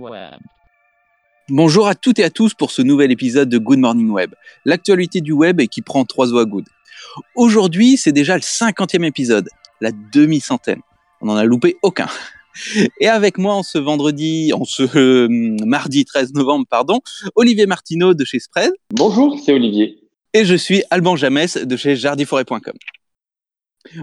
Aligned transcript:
Web. 0.00 0.40
Bonjour 1.48 1.86
à 1.86 1.94
toutes 1.94 2.18
et 2.18 2.24
à 2.24 2.30
tous 2.30 2.54
pour 2.54 2.70
ce 2.70 2.80
nouvel 2.80 3.10
épisode 3.10 3.48
de 3.48 3.58
Good 3.58 3.78
Morning 3.78 4.10
Web, 4.10 4.34
l'actualité 4.64 5.20
du 5.20 5.32
web 5.32 5.60
et 5.60 5.68
qui 5.68 5.82
prend 5.82 6.04
trois 6.04 6.32
oies 6.32 6.44
good. 6.44 6.64
Aujourd'hui, 7.34 7.96
c'est 7.96 8.12
déjà 8.12 8.36
le 8.36 8.42
cinquantième 8.42 9.04
épisode, 9.04 9.48
la 9.80 9.90
demi-centaine. 10.12 10.80
On 11.20 11.26
n'en 11.26 11.36
a 11.36 11.44
loupé 11.44 11.76
aucun. 11.82 12.08
Et 13.00 13.08
avec 13.08 13.38
moi 13.38 13.54
en 13.54 13.62
ce 13.62 13.78
vendredi, 13.78 14.52
en 14.54 14.64
ce 14.64 14.82
euh, 14.96 15.28
mardi 15.64 16.04
13 16.04 16.34
novembre, 16.34 16.66
pardon, 16.68 17.00
Olivier 17.34 17.66
Martineau 17.66 18.14
de 18.14 18.24
chez 18.24 18.38
Spread. 18.38 18.72
Bonjour, 18.92 19.38
c'est 19.44 19.52
Olivier. 19.52 19.98
Et 20.32 20.44
je 20.44 20.54
suis 20.54 20.82
Alban 20.90 21.16
Jamès 21.16 21.56
de 21.56 21.76
chez 21.76 21.96
jardiforêt.com. 21.96 22.74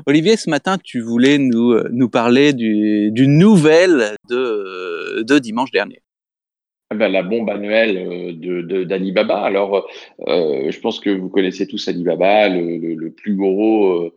Olivier, 0.06 0.38
ce 0.38 0.50
matin, 0.50 0.78
tu 0.84 1.02
voulais 1.02 1.38
nous, 1.38 1.72
euh, 1.72 2.08
parler 2.12 2.54
du, 2.54 3.12
d'une 3.12 3.38
nouvelle 3.38 4.16
de, 4.30 5.40
dimanche 5.40 5.72
dernier. 5.72 6.02
Ah 6.90 6.96
ben, 6.96 7.12
la 7.12 7.22
bombe 7.22 7.50
annuelle 7.50 7.98
euh, 7.98 8.34
de, 8.34 8.84
d'Alibaba. 8.86 9.42
Alors, 9.42 9.88
euh, 10.28 10.72
je 10.72 10.80
pense 10.80 11.02
que 11.02 11.10
vous 11.10 11.30
connaissez 11.30 11.68
tous 11.68 11.86
Alibaba, 11.88 12.48
le, 12.48 13.10
plus 13.12 13.36
gros 13.36 14.12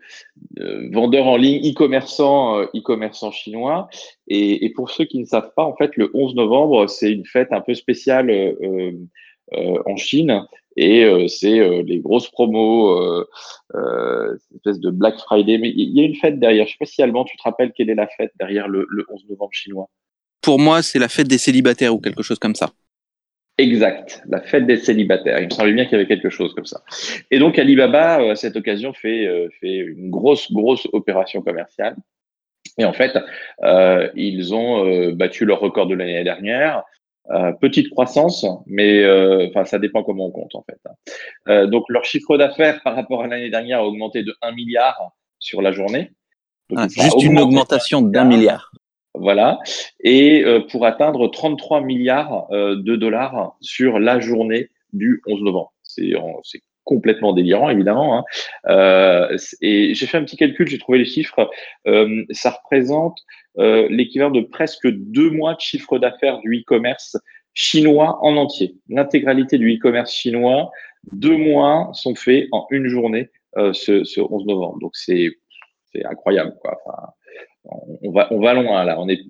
vendeur 0.93 1.27
en 1.27 1.37
ligne, 1.37 1.73
e-commerçant, 1.73 2.63
e-commerçant 2.63 3.33
chinois. 3.33 3.89
Et, 4.29 4.73
pour 4.75 4.91
ceux 4.91 5.05
qui 5.05 5.19
ne 5.19 5.25
savent 5.25 5.53
pas, 5.57 5.65
en 5.65 5.75
fait, 5.75 5.97
le 5.97 6.11
11 6.15 6.37
novembre, 6.37 6.87
c'est 6.87 7.11
une 7.13 7.27
fête 7.27 7.49
un 7.53 7.61
peu 7.61 7.75
spéciale 7.75 8.31
en 9.53 9.97
Chine. 9.97 10.47
Et 10.77 11.05
c'est 11.29 11.83
les 11.83 11.99
grosses 11.99 12.31
promos, 12.31 12.97
euh, 12.99 13.27
une 13.75 14.57
espèce 14.57 14.81
de 14.81 14.91
Black 14.91 15.19
Friday. 15.19 15.59
Mais 15.59 15.71
il 15.71 15.91
y 15.97 16.01
a 16.01 16.05
une 16.05 16.15
fête 16.15 16.39
derrière. 16.39 16.67
Je 16.67 16.73
sais 16.73 16.79
pas 16.79 16.87
si, 16.87 17.03
Allemand, 17.03 17.25
tu 17.25 17.37
te 17.37 17.43
rappelles 17.43 17.73
quelle 17.73 17.91
est 17.91 17.95
la 17.95 18.07
fête 18.07 18.33
derrière 18.39 18.69
le, 18.69 18.87
le 18.89 19.05
11 19.11 19.27
novembre 19.29 19.53
chinois 19.53 19.89
pour 20.43 20.59
moi, 20.59 20.83
c'est 20.83 20.99
la 20.99 21.09
fête 21.09 21.29
des 21.29 21.39
célibataires 21.39 21.95
ou 21.95 22.01
quelque 22.01 22.23
chose 22.23 22.39
comme 22.39 22.55
ça. 22.55 22.71
Exact, 23.59 24.23
la 24.29 24.41
fête 24.41 24.67
des 24.67 24.79
célibataires. 24.79 25.39
Il 25.39 25.47
me 25.47 25.51
semblait 25.51 25.75
bien 25.75 25.85
qu'il 25.85 25.93
y 25.93 25.97
avait 25.97 26.07
quelque 26.07 26.31
chose 26.31 26.55
comme 26.55 26.65
ça. 26.65 26.83
Et 27.31 27.39
donc 27.39 27.59
Alibaba, 27.59 28.21
euh, 28.21 28.33
à 28.33 28.37
cette 28.37 28.57
occasion, 28.57 28.95
fait, 28.95 29.27
euh, 29.27 29.49
fait 29.61 29.77
une 29.77 30.09
grosse, 30.09 30.51
grosse 30.51 30.89
opération 30.95 31.43
commerciale. 31.43 31.97
Et 32.79 32.85
en 32.87 32.95
fait, 32.95 33.19
euh, 33.63 34.09
ils 34.15 34.55
ont 34.55 34.87
euh, 34.87 35.13
battu 35.13 35.45
leur 35.45 35.61
record 35.61 35.87
de 35.87 35.95
l'année 35.95 36.25
dernière. 36.25 36.85
Euh, 37.31 37.53
petite 37.53 37.91
croissance, 37.91 38.47
mais 38.67 39.05
enfin 39.49 39.65
ça 39.65 39.79
dépend 39.79 40.03
comment 40.03 40.27
on 40.27 40.31
compte 40.31 40.55
en 40.55 40.65
fait. 40.65 41.67
donc 41.69 41.85
leur 41.89 42.05
chiffre 42.05 42.37
d'affaires 42.37 42.81
par 42.83 42.97
rapport 42.97 43.23
à 43.23 43.27
l'année 43.27 43.51
dernière 43.51 43.81
a 43.81 43.87
augmenté 43.87 44.23
de 44.23 44.35
1 44.43 44.53
milliard 44.53 45.13
sur 45.39 45.63
la 45.63 45.71
journée. 45.71 46.11
Ah, 46.77 46.87
juste 46.89 47.23
une 47.23 47.39
augmentation 47.39 48.03
d'un 48.03 48.25
milliard. 48.25 48.71
Voilà. 49.15 49.59
Et 50.01 50.45
euh, 50.45 50.61
pour 50.61 50.87
atteindre 50.87 51.29
33 51.29 51.81
milliards 51.81 52.47
euh, 52.53 52.77
de 52.77 52.97
dollars 52.97 53.57
sur 53.61 53.99
la 53.99 54.21
journée 54.21 54.71
du 54.93 55.23
11 55.27 55.43
novembre. 55.43 55.73
C'est 55.83 56.13
complètement 56.91 57.33
délirant, 57.33 57.71
évidemment. 57.71 58.19
Hein. 58.19 58.25
Euh, 58.69 59.39
et 59.61 59.95
j'ai 59.95 60.07
fait 60.07 60.19
un 60.19 60.25
petit 60.25 60.37
calcul, 60.37 60.67
j'ai 60.67 60.79
trouvé 60.79 60.99
les 60.99 61.05
chiffres. 61.05 61.49
Euh, 61.87 62.25
ça 62.31 62.51
représente 62.51 63.17
euh, 63.59 63.87
l'équivalent 63.91 64.33
de 64.33 64.41
presque 64.41 64.89
deux 64.89 65.31
mois 65.31 65.55
de 65.55 65.61
chiffre 65.61 66.01
d'affaires 66.01 66.41
du 66.41 66.59
e-commerce 66.59 67.17
chinois 67.55 68.19
en 68.23 68.37
entier. 68.37 68.75
L'intégralité 68.89 69.57
du 69.57 69.73
e-commerce 69.77 70.13
chinois, 70.13 70.73
deux 71.13 71.37
mois 71.37 71.91
sont 71.93 72.17
faits 72.17 72.49
en 72.51 72.67
une 72.71 72.89
journée 72.89 73.31
ce, 73.57 74.03
ce 74.03 74.21
11 74.21 74.47
novembre. 74.47 74.79
Donc 74.81 74.97
c'est 74.97 75.31
incroyable. 76.05 76.57
Quoi. 76.61 76.77
On 77.65 78.13
va, 78.13 78.33
on 78.33 78.41
va 78.41 78.55
loin 78.55 78.85
là. 78.85 78.99
On 78.99 79.09
est 79.09 79.21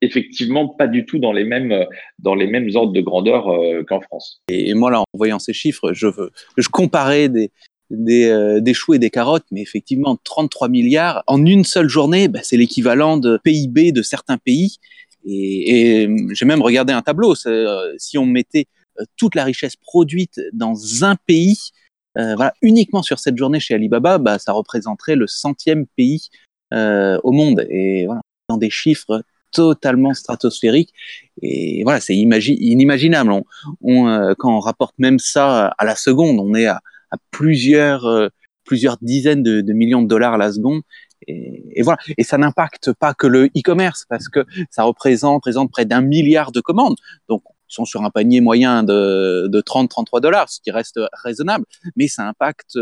effectivement 0.00 0.68
pas 0.68 0.86
du 0.86 1.04
tout 1.06 1.18
dans 1.18 1.32
les 1.32 1.44
mêmes, 1.44 1.86
dans 2.18 2.34
les 2.34 2.46
mêmes 2.46 2.68
ordres 2.74 2.92
de 2.92 3.00
grandeur 3.00 3.48
euh, 3.48 3.84
qu'en 3.84 4.00
France. 4.00 4.42
Et 4.48 4.74
moi 4.74 4.90
là, 4.90 5.00
en 5.00 5.04
voyant 5.14 5.38
ces 5.38 5.52
chiffres, 5.52 5.92
je, 5.92 6.08
je 6.56 6.68
comparais 6.68 7.28
des, 7.28 7.50
des, 7.90 8.28
euh, 8.28 8.60
des, 8.60 8.74
choux 8.74 8.94
et 8.94 8.98
des 8.98 9.10
carottes, 9.10 9.46
mais 9.50 9.60
effectivement, 9.60 10.16
33 10.22 10.68
milliards 10.68 11.24
en 11.26 11.44
une 11.44 11.64
seule 11.64 11.88
journée, 11.88 12.28
bah, 12.28 12.40
c'est 12.42 12.56
l'équivalent 12.56 13.16
de 13.16 13.38
PIB 13.42 13.92
de 13.92 14.02
certains 14.02 14.38
pays. 14.38 14.76
Et, 15.24 16.02
et 16.02 16.08
j'ai 16.32 16.46
même 16.46 16.62
regardé 16.62 16.92
un 16.92 17.02
tableau. 17.02 17.34
Euh, 17.46 17.92
si 17.98 18.18
on 18.18 18.26
mettait 18.26 18.66
toute 19.16 19.34
la 19.34 19.44
richesse 19.44 19.76
produite 19.76 20.40
dans 20.52 21.04
un 21.04 21.16
pays, 21.16 21.70
voilà, 22.14 22.52
uniquement 22.60 23.02
sur 23.02 23.18
cette 23.18 23.38
journée 23.38 23.60
chez 23.60 23.74
Alibaba, 23.74 24.18
bah, 24.18 24.38
ça 24.38 24.52
représenterait 24.52 25.16
le 25.16 25.26
centième 25.26 25.86
pays 25.86 26.28
euh, 26.28 26.49
au 26.72 27.32
monde. 27.32 27.66
Et 27.70 28.06
voilà, 28.06 28.22
dans 28.48 28.56
des 28.56 28.70
chiffres 28.70 29.22
totalement 29.52 30.14
stratosphériques. 30.14 30.92
Et 31.42 31.82
voilà, 31.84 32.00
c'est 32.00 32.16
inimaginable. 32.16 33.32
Euh, 33.84 34.34
quand 34.38 34.56
on 34.56 34.60
rapporte 34.60 34.94
même 34.98 35.18
ça 35.18 35.68
à 35.78 35.84
la 35.84 35.96
seconde, 35.96 36.38
on 36.40 36.54
est 36.54 36.66
à, 36.66 36.80
plusieurs, 37.30 38.06
euh, 38.06 38.28
plusieurs 38.64 38.96
dizaines 39.00 39.42
de, 39.42 39.72
millions 39.72 40.02
de 40.02 40.08
dollars 40.08 40.34
à 40.34 40.38
la 40.38 40.52
seconde. 40.52 40.82
Et, 41.26 41.82
voilà. 41.82 41.98
Et 42.16 42.24
ça 42.24 42.38
n'impacte 42.38 42.92
pas 42.92 43.14
que 43.14 43.26
le 43.26 43.46
e-commerce 43.46 44.06
parce 44.08 44.28
que 44.28 44.44
ça 44.70 44.84
représente, 44.84 45.42
présente 45.42 45.70
près 45.70 45.84
d'un 45.84 46.00
milliard 46.00 46.52
de 46.52 46.60
commandes. 46.60 46.96
Donc, 47.28 47.42
sont 47.68 47.84
sur 47.84 48.02
un 48.02 48.10
panier 48.10 48.40
moyen 48.40 48.82
de, 48.82 49.46
de 49.46 49.60
30-33 49.60 50.20
dollars, 50.20 50.48
ce 50.48 50.60
qui 50.60 50.72
reste 50.72 50.98
raisonnable, 51.22 51.64
mais 51.94 52.08
ça 52.08 52.26
impacte 52.26 52.76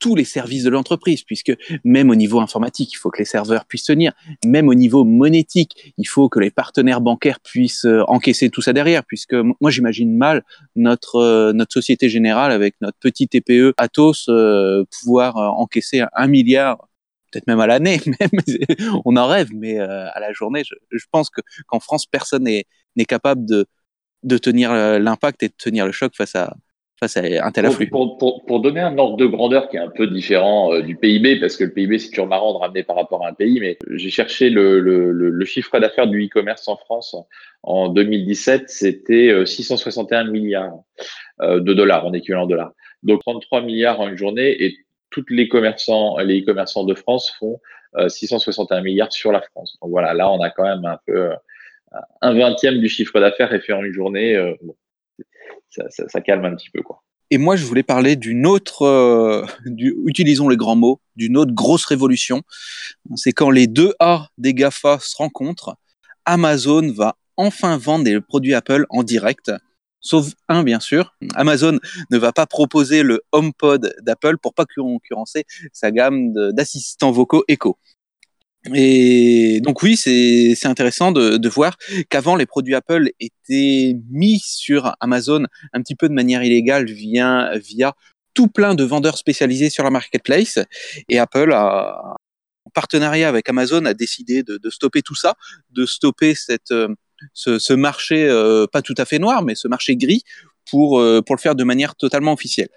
tous 0.00 0.16
les 0.16 0.24
services 0.24 0.64
de 0.64 0.70
l'entreprise, 0.70 1.22
puisque 1.22 1.52
même 1.84 2.10
au 2.10 2.16
niveau 2.16 2.40
informatique, 2.40 2.92
il 2.92 2.96
faut 2.96 3.10
que 3.10 3.18
les 3.18 3.24
serveurs 3.24 3.66
puissent 3.66 3.84
tenir, 3.84 4.12
même 4.44 4.68
au 4.68 4.74
niveau 4.74 5.04
monétique, 5.04 5.94
il 5.98 6.08
faut 6.08 6.28
que 6.28 6.40
les 6.40 6.50
partenaires 6.50 7.00
bancaires 7.00 7.38
puissent 7.38 7.84
euh, 7.84 8.02
encaisser 8.08 8.50
tout 8.50 8.62
ça 8.62 8.72
derrière, 8.72 9.04
puisque 9.04 9.34
moi 9.34 9.70
j'imagine 9.70 10.16
mal 10.16 10.42
notre 10.74 11.16
euh, 11.16 11.52
notre 11.52 11.72
société 11.72 12.08
générale 12.08 12.50
avec 12.50 12.74
notre 12.80 12.98
petit 12.98 13.28
TPE 13.28 13.74
Atos 13.76 14.28
euh, 14.28 14.84
pouvoir 15.00 15.36
encaisser 15.36 16.02
un 16.14 16.26
milliard 16.26 16.88
peut-être 17.30 17.46
même 17.46 17.60
à 17.60 17.68
l'année, 17.68 18.00
on 19.04 19.16
en 19.16 19.28
rêve, 19.28 19.50
mais 19.54 19.78
à 19.78 20.18
la 20.18 20.32
journée, 20.32 20.64
je, 20.64 21.04
pense 21.12 21.30
que 21.30 21.40
qu'en 21.68 21.78
France, 21.78 22.06
personne 22.06 22.42
n'est 22.42 23.04
capable 23.06 23.46
de, 23.46 23.66
de 24.24 24.36
tenir 24.36 24.72
l'impact 24.72 25.44
et 25.44 25.48
de 25.48 25.54
tenir 25.56 25.86
le 25.86 25.92
choc 25.92 26.12
face 26.16 26.34
à, 26.34 26.56
c'est 27.08 27.38
un 27.38 27.50
tel 27.50 27.64
afflux. 27.64 27.88
Pour, 27.88 28.18
pour, 28.18 28.44
pour, 28.44 28.60
donner 28.60 28.80
un 28.80 28.98
ordre 28.98 29.16
de 29.16 29.24
grandeur 29.24 29.70
qui 29.70 29.76
est 29.76 29.80
un 29.80 29.88
peu 29.88 30.06
différent 30.06 30.74
euh, 30.74 30.82
du 30.82 30.96
PIB, 30.96 31.40
parce 31.40 31.56
que 31.56 31.64
le 31.64 31.72
PIB, 31.72 31.98
c'est 31.98 32.10
toujours 32.10 32.26
marrant 32.26 32.52
de 32.52 32.58
ramener 32.58 32.82
par 32.82 32.96
rapport 32.96 33.24
à 33.24 33.30
un 33.30 33.32
pays, 33.32 33.58
mais 33.58 33.78
j'ai 33.92 34.10
cherché 34.10 34.50
le, 34.50 34.80
le, 34.80 35.10
le, 35.10 35.44
chiffre 35.46 35.78
d'affaires 35.78 36.06
du 36.06 36.26
e-commerce 36.26 36.68
en 36.68 36.76
France 36.76 37.16
en 37.62 37.88
2017, 37.88 38.68
c'était 38.68 39.46
661 39.46 40.26
euh, 40.26 40.30
milliards 40.30 40.74
euh, 41.40 41.60
de 41.60 41.72
dollars 41.72 42.04
en 42.06 42.12
équivalent 42.12 42.46
dollars. 42.46 42.72
Donc 43.02 43.22
33 43.22 43.62
milliards 43.62 44.00
en 44.00 44.08
une 44.08 44.18
journée 44.18 44.62
et 44.62 44.76
tous 45.08 45.24
les 45.30 45.48
commerçants, 45.48 46.18
les 46.18 46.42
e-commerçants 46.42 46.84
de 46.84 46.94
France 46.94 47.34
font 47.38 47.60
661 48.06 48.82
milliards 48.82 49.12
sur 49.12 49.32
la 49.32 49.40
France. 49.40 49.76
Donc 49.82 49.90
voilà, 49.90 50.14
là, 50.14 50.30
on 50.30 50.40
a 50.40 50.50
quand 50.50 50.62
même 50.62 50.84
un 50.84 50.98
peu 51.06 51.30
un 52.20 52.34
vingtième 52.34 52.78
du 52.78 52.88
chiffre 52.88 53.18
d'affaires 53.18 53.52
est 53.52 53.60
fait 53.60 53.72
en 53.72 53.82
une 53.82 53.92
journée. 53.92 54.38
Bon, 54.62 54.76
ça, 55.70 56.20
calme 56.20 56.44
un 56.44 56.54
petit 56.54 56.70
peu. 56.70 56.82
Et 57.30 57.38
moi, 57.38 57.56
je 57.56 57.64
voulais 57.64 57.84
parler 57.84 58.16
d'une 58.16 58.46
autre, 58.46 58.82
euh, 58.82 59.46
utilisons 60.06 60.48
les 60.48 60.56
grands 60.56 60.76
mots, 60.76 61.00
d'une 61.14 61.36
autre 61.36 61.52
grosse 61.52 61.84
révolution. 61.84 62.42
C'est 63.14 63.32
quand 63.32 63.50
les 63.50 63.68
deux 63.68 63.94
A 64.00 64.28
des 64.36 64.52
GAFA 64.52 64.98
se 65.00 65.16
rencontrent, 65.16 65.76
Amazon 66.24 66.92
va 66.92 67.16
enfin 67.36 67.76
vendre 67.76 68.04
des 68.04 68.20
produits 68.20 68.54
Apple 68.54 68.84
en 68.90 69.02
direct. 69.02 69.52
Sauf 70.00 70.32
un, 70.48 70.62
bien 70.62 70.80
sûr. 70.80 71.14
Amazon 71.34 71.78
ne 72.10 72.18
va 72.18 72.32
pas 72.32 72.46
proposer 72.46 73.02
le 73.02 73.22
HomePod 73.32 73.94
d'Apple 74.02 74.38
pour 74.38 74.54
pas 74.54 74.64
concurrencer 74.64 75.44
sa 75.72 75.90
gamme 75.90 76.32
d'assistants 76.52 77.12
vocaux 77.12 77.44
Echo. 77.48 77.78
Et 78.74 79.60
donc 79.62 79.82
oui, 79.82 79.96
c'est 79.96 80.66
intéressant 80.66 81.12
de, 81.12 81.38
de 81.38 81.48
voir 81.48 81.76
qu'avant 82.10 82.36
les 82.36 82.46
produits 82.46 82.74
Apple 82.74 83.10
étaient 83.18 83.96
mis 84.10 84.38
sur 84.40 84.94
Amazon 85.00 85.44
un 85.72 85.80
petit 85.80 85.94
peu 85.94 86.08
de 86.08 86.14
manière 86.14 86.42
illégale 86.42 86.84
via, 86.90 87.52
via 87.56 87.94
tout 88.34 88.48
plein 88.48 88.74
de 88.74 88.84
vendeurs 88.84 89.16
spécialisés 89.16 89.70
sur 89.70 89.82
la 89.82 89.90
marketplace. 89.90 90.58
Et 91.08 91.18
Apple 91.18 91.52
a, 91.52 92.16
en 92.64 92.70
partenariat 92.74 93.28
avec 93.28 93.48
Amazon, 93.48 93.84
a 93.86 93.94
décidé 93.94 94.42
de, 94.42 94.58
de 94.58 94.70
stopper 94.70 95.00
tout 95.00 95.14
ça, 95.14 95.36
de 95.70 95.86
stopper 95.86 96.34
cette, 96.34 96.74
ce, 97.32 97.58
ce 97.58 97.72
marché 97.72 98.28
euh, 98.28 98.66
pas 98.66 98.82
tout 98.82 98.94
à 98.98 99.04
fait 99.04 99.18
noir, 99.18 99.42
mais 99.42 99.54
ce 99.54 99.68
marché 99.68 99.96
gris 99.96 100.22
pour, 100.70 101.00
euh, 101.00 101.22
pour 101.22 101.34
le 101.34 101.40
faire 101.40 101.54
de 101.54 101.64
manière 101.64 101.94
totalement 101.96 102.32
officielle. 102.32 102.68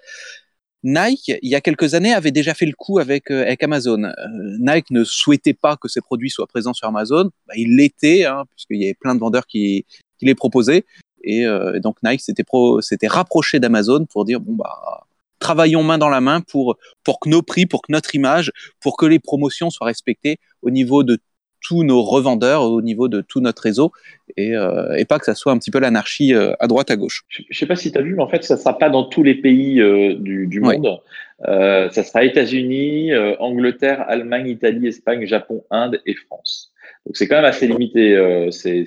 Nike, 0.84 1.32
il 1.42 1.48
y 1.48 1.54
a 1.54 1.62
quelques 1.62 1.94
années, 1.94 2.12
avait 2.12 2.30
déjà 2.30 2.52
fait 2.52 2.66
le 2.66 2.74
coup 2.76 2.98
avec, 2.98 3.30
euh, 3.30 3.54
Amazon. 3.62 4.04
Euh, 4.04 4.12
Nike 4.60 4.90
ne 4.90 5.02
souhaitait 5.02 5.54
pas 5.54 5.76
que 5.76 5.88
ses 5.88 6.02
produits 6.02 6.28
soient 6.28 6.46
présents 6.46 6.74
sur 6.74 6.86
Amazon. 6.86 7.30
Bah, 7.48 7.54
il 7.56 7.76
l'était, 7.76 8.26
hein, 8.26 8.44
puisqu'il 8.50 8.82
y 8.82 8.84
avait 8.84 8.94
plein 8.94 9.14
de 9.14 9.20
vendeurs 9.20 9.46
qui, 9.46 9.86
les 10.20 10.34
proposaient. 10.34 10.84
Et, 11.22 11.46
euh, 11.46 11.80
donc 11.80 11.96
Nike 12.02 12.20
s'était 12.20 13.06
rapproché 13.08 13.60
d'Amazon 13.60 14.06
pour 14.06 14.24
dire, 14.24 14.40
bon, 14.40 14.54
bah, 14.54 15.06
travaillons 15.38 15.82
main 15.82 15.98
dans 15.98 16.08
la 16.08 16.20
main 16.20 16.40
pour, 16.40 16.76
pour 17.02 17.20
que 17.20 17.28
nos 17.28 17.42
prix, 17.42 17.66
pour 17.66 17.82
que 17.82 17.92
notre 17.92 18.14
image, 18.14 18.50
pour 18.80 18.96
que 18.96 19.04
les 19.04 19.18
promotions 19.18 19.70
soient 19.70 19.86
respectées 19.86 20.38
au 20.62 20.70
niveau 20.70 21.02
de 21.02 21.18
tous 21.64 21.82
nos 21.82 22.02
revendeurs, 22.02 22.62
au 22.62 22.82
niveau 22.82 23.08
de 23.08 23.22
tout 23.22 23.40
notre 23.40 23.62
réseau, 23.62 23.90
et, 24.36 24.54
euh, 24.54 24.94
et 24.96 25.04
pas 25.04 25.18
que 25.18 25.24
ça 25.24 25.34
soit 25.34 25.50
un 25.50 25.58
petit 25.58 25.70
peu 25.70 25.80
l'anarchie 25.80 26.34
euh, 26.34 26.52
à 26.60 26.68
droite, 26.68 26.90
à 26.90 26.96
gauche. 26.96 27.24
Je 27.28 27.42
ne 27.50 27.54
sais 27.54 27.66
pas 27.66 27.74
si 27.74 27.90
tu 27.90 27.98
as 27.98 28.02
vu, 28.02 28.14
mais 28.14 28.22
en 28.22 28.28
fait, 28.28 28.44
ça 28.44 28.54
ne 28.54 28.60
sera 28.60 28.78
pas 28.78 28.90
dans 28.90 29.04
tous 29.04 29.22
les 29.22 29.34
pays 29.34 29.80
euh, 29.80 30.14
du, 30.14 30.46
du, 30.46 30.60
monde. 30.60 31.00
Ça 31.40 32.04
sera 32.04 32.24
États-Unis, 32.24 33.10
Angleterre, 33.40 34.04
Allemagne, 34.06 34.48
Italie, 34.48 34.86
Espagne, 34.86 35.26
Japon, 35.26 35.64
Inde 35.70 36.00
et 36.06 36.14
France. 36.14 36.72
Donc 37.06 37.16
c'est 37.16 37.26
quand 37.26 37.36
même 37.36 37.44
assez 37.44 37.66
limité. 37.66 38.48
c'est 38.50 38.86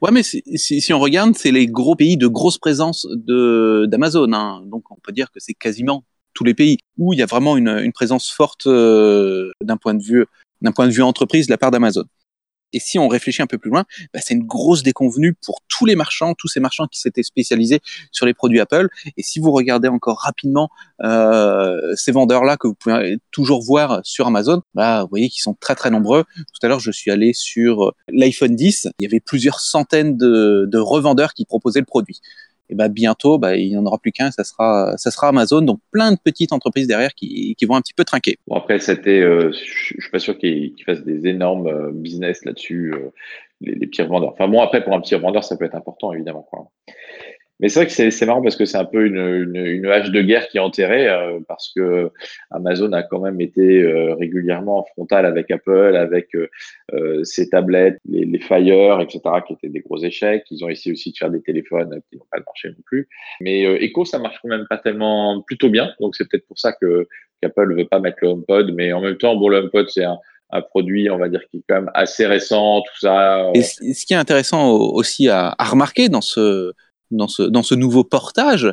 Ouais, 0.00 0.10
mais 0.12 0.22
si, 0.22 0.42
si, 0.56 0.92
on 0.92 0.98
regarde, 0.98 1.34
c'est 1.34 1.52
les 1.52 1.66
gros 1.66 1.94
pays 1.94 2.16
de 2.16 2.26
grosse 2.26 2.58
présence 2.58 3.06
de 3.10 3.86
d'Amazon. 3.86 4.32
Hein. 4.32 4.62
Donc 4.66 4.90
on 4.90 4.96
peut 5.02 5.12
dire 5.12 5.30
que 5.30 5.40
c'est 5.40 5.54
quasiment 5.54 6.04
tous 6.32 6.44
les 6.44 6.54
pays 6.54 6.78
où 6.96 7.12
il 7.12 7.18
y 7.18 7.22
a 7.22 7.26
vraiment 7.26 7.56
une, 7.56 7.68
une 7.68 7.92
présence 7.92 8.30
forte 8.30 8.66
d'un 8.66 9.76
point 9.76 9.94
de 9.94 10.02
vue 10.02 10.26
d'un 10.64 10.72
point 10.72 10.88
de 10.88 10.92
vue 10.92 11.02
entreprise 11.02 11.46
de 11.46 11.52
la 11.52 11.58
part 11.58 11.70
d'Amazon. 11.70 12.04
Et 12.74 12.80
si 12.80 12.98
on 12.98 13.06
réfléchit 13.06 13.40
un 13.40 13.46
peu 13.46 13.56
plus 13.56 13.70
loin, 13.70 13.84
bah, 14.12 14.18
c'est 14.20 14.34
une 14.34 14.44
grosse 14.44 14.82
déconvenue 14.82 15.32
pour 15.32 15.60
tous 15.68 15.86
les 15.86 15.94
marchands, 15.94 16.34
tous 16.34 16.48
ces 16.48 16.58
marchands 16.58 16.86
qui 16.88 16.98
s'étaient 16.98 17.22
spécialisés 17.22 17.80
sur 18.10 18.26
les 18.26 18.34
produits 18.34 18.58
Apple. 18.58 18.88
Et 19.16 19.22
si 19.22 19.38
vous 19.38 19.52
regardez 19.52 19.86
encore 19.86 20.18
rapidement 20.18 20.68
euh, 21.04 21.94
ces 21.94 22.10
vendeurs-là 22.10 22.56
que 22.56 22.66
vous 22.66 22.74
pouvez 22.74 23.18
toujours 23.30 23.62
voir 23.62 24.00
sur 24.02 24.26
Amazon, 24.26 24.60
bah, 24.74 25.02
vous 25.02 25.08
voyez 25.08 25.28
qu'ils 25.28 25.42
sont 25.42 25.54
très 25.54 25.76
très 25.76 25.90
nombreux. 25.90 26.24
Tout 26.34 26.66
à 26.66 26.68
l'heure, 26.68 26.80
je 26.80 26.90
suis 26.90 27.12
allé 27.12 27.32
sur 27.32 27.92
l'iPhone 28.08 28.56
10. 28.56 28.88
Il 28.98 29.04
y 29.04 29.06
avait 29.06 29.20
plusieurs 29.20 29.60
centaines 29.60 30.16
de, 30.16 30.66
de 30.68 30.78
revendeurs 30.78 31.32
qui 31.32 31.44
proposaient 31.44 31.80
le 31.80 31.86
produit 31.86 32.20
et 32.70 32.74
bah 32.74 32.88
bientôt, 32.88 33.38
bah, 33.38 33.56
il 33.56 33.68
n'y 33.68 33.76
en 33.76 33.84
aura 33.84 33.98
plus 33.98 34.12
qu'un, 34.12 34.30
ça 34.30 34.42
sera, 34.44 34.96
ça 34.96 35.10
sera 35.10 35.28
Amazon. 35.28 35.62
Donc 35.62 35.80
plein 35.90 36.12
de 36.12 36.18
petites 36.22 36.52
entreprises 36.52 36.86
derrière 36.86 37.14
qui, 37.14 37.56
vont 37.66 37.76
un 37.76 37.80
petit 37.80 37.94
peu 37.94 38.04
trinquer. 38.04 38.38
Bon 38.46 38.56
après, 38.56 38.78
c'était, 38.78 39.20
euh, 39.20 39.52
je 39.52 40.00
suis 40.00 40.10
pas 40.10 40.18
sûr 40.18 40.38
qu'ils 40.38 40.74
fassent 40.84 41.04
des 41.04 41.26
énormes 41.26 41.66
euh, 41.66 41.90
business 41.92 42.44
là-dessus, 42.44 42.92
euh, 42.94 43.12
les, 43.60 43.74
les 43.74 43.86
pires 43.86 44.08
vendeurs. 44.08 44.30
Enfin 44.32 44.48
bon, 44.48 44.60
après 44.60 44.82
pour 44.82 44.94
un 44.94 45.00
petit 45.00 45.14
vendeur, 45.14 45.44
ça 45.44 45.56
peut 45.56 45.64
être 45.64 45.74
important 45.74 46.12
évidemment. 46.12 46.42
Quoi. 46.42 46.70
Mais 47.60 47.68
c'est 47.68 47.80
vrai 47.80 47.86
que 47.86 48.10
c'est 48.10 48.26
marrant 48.26 48.42
parce 48.42 48.56
que 48.56 48.64
c'est 48.64 48.76
un 48.76 48.84
peu 48.84 49.06
une, 49.06 49.54
une, 49.54 49.86
hache 49.86 50.10
de 50.10 50.22
guerre 50.22 50.48
qui 50.48 50.56
est 50.56 50.60
enterrée 50.60 51.08
euh, 51.08 51.38
parce 51.46 51.72
que 51.74 52.10
Amazon 52.50 52.92
a 52.92 53.04
quand 53.04 53.20
même 53.20 53.40
été 53.40 53.82
euh, 53.82 54.14
régulièrement 54.14 54.80
en 54.80 54.84
frontal 54.84 55.24
avec 55.24 55.52
Apple, 55.52 55.94
avec 55.94 56.34
euh, 56.34 57.22
ses 57.22 57.48
tablettes, 57.50 57.98
les, 58.08 58.40
Fire, 58.40 59.00
etc., 59.00 59.20
qui 59.46 59.52
étaient 59.52 59.68
des 59.68 59.80
gros 59.80 59.98
échecs. 59.98 60.44
Ils 60.50 60.64
ont 60.64 60.68
essayé 60.68 60.92
aussi 60.92 61.12
de 61.12 61.16
faire 61.16 61.30
des 61.30 61.42
téléphones 61.42 62.00
qui 62.10 62.16
n'ont 62.16 62.26
pas 62.30 62.40
marché 62.44 62.70
non 62.70 62.82
plus. 62.84 63.08
Mais 63.40 63.62
Echo, 63.62 64.04
ça 64.04 64.18
marche 64.18 64.38
quand 64.42 64.48
même 64.48 64.66
pas 64.68 64.78
tellement 64.78 65.40
plutôt 65.42 65.70
bien. 65.70 65.92
Donc 66.00 66.16
c'est 66.16 66.28
peut-être 66.28 66.46
pour 66.48 66.58
ça 66.58 66.72
que 66.72 67.06
qu'Apple 67.40 67.70
ne 67.70 67.76
veut 67.76 67.88
pas 67.88 68.00
mettre 68.00 68.18
le 68.22 68.28
HomePod. 68.28 68.74
Mais 68.74 68.92
en 68.92 69.00
même 69.00 69.16
temps, 69.16 69.36
bon, 69.36 69.48
le 69.48 69.58
HomePod, 69.58 69.88
c'est 69.88 70.04
un, 70.04 70.18
produit, 70.70 71.10
on 71.10 71.18
va 71.18 71.28
dire, 71.28 71.40
qui 71.50 71.58
est 71.58 71.62
quand 71.68 71.76
même 71.76 71.90
assez 71.94 72.26
récent, 72.26 72.80
tout 72.82 73.00
ça. 73.00 73.50
Et 73.54 73.62
ce 73.62 74.06
qui 74.06 74.12
est 74.12 74.16
intéressant 74.16 74.70
aussi 74.72 75.28
à 75.28 75.54
remarquer 75.58 76.08
dans 76.08 76.20
ce 76.20 76.72
dans 77.16 77.28
ce, 77.28 77.74
nouveau 77.74 78.04
portage, 78.04 78.72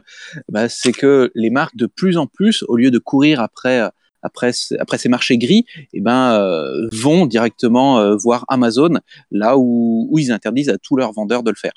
bah, 0.50 0.70
c'est 0.70 0.92
que 0.92 1.32
les 1.36 1.50
marques 1.50 1.76
de 1.76 1.86
plus 1.86 2.18
en 2.18 2.28
plus, 2.28 2.64
au 2.68 2.76
lieu 2.76 2.92
de 2.92 3.00
courir 3.00 3.40
après 3.40 3.90
après, 4.22 4.52
après 4.80 4.98
ces 4.98 5.10
marchés 5.10 5.38
gris, 5.38 5.66
eh 5.94 6.02
ben, 6.02 6.34
euh, 6.34 6.88
vont 6.92 7.26
directement 7.26 8.00
euh, 8.00 8.16
voir 8.16 8.46
Amazon, 8.48 9.00
là 9.32 9.58
où, 9.58 10.10
ils 10.18 10.32
interdisent 10.32 10.70
à 10.70 10.78
tous 10.78 10.96
leurs 10.96 11.12
vendeurs 11.12 11.44
de 11.44 11.50
le 11.50 11.56
faire. 11.56 11.74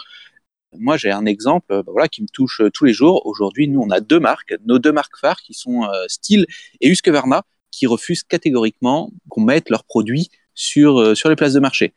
Moi, 0.77 0.97
j'ai 0.97 1.11
un 1.11 1.25
exemple 1.25 1.67
bah, 1.69 1.83
voilà, 1.87 2.09
qui 2.09 2.23
me 2.23 2.29
touche 2.33 2.61
euh, 2.61 2.71
tous 2.71 2.85
les 2.85 2.93
jours. 2.93 3.25
Aujourd'hui, 3.27 3.69
nous, 3.69 3.81
on 3.81 3.91
a 3.91 4.01
deux 4.01 4.21
marques, 4.21 4.55
nos 4.67 4.79
deux 4.79 4.93
marques 4.93 5.17
phares 5.17 5.41
qui 5.41 5.55
sont 5.55 5.85
euh, 5.85 6.05
Steel 6.09 6.47
et 6.81 6.89
Husqvarna, 6.89 7.43
qui 7.71 7.87
refusent 7.87 8.25
catégoriquement 8.25 9.11
qu'on 9.29 9.43
mette 9.43 9.71
leurs 9.71 9.85
produits 9.85 10.31
sur, 10.55 11.17
sur 11.17 11.29
les 11.29 11.35
places 11.35 11.55
de 11.55 11.59
marché, 11.59 11.93